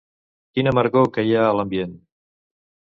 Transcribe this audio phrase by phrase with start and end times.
[0.57, 1.97] Quina amargor que hi ha a l'ambient